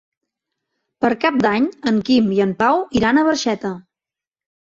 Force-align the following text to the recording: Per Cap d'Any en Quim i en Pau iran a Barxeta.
Per 1.03 1.11
Cap 1.25 1.37
d'Any 1.47 1.67
en 1.91 1.99
Quim 2.07 2.31
i 2.39 2.41
en 2.47 2.55
Pau 2.63 2.81
iran 3.01 3.21
a 3.21 3.27
Barxeta. 3.29 3.75